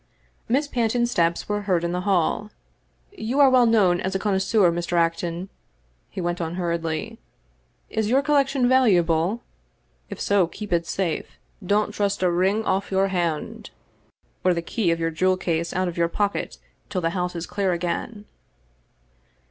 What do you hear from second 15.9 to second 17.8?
your pocket till the house is clear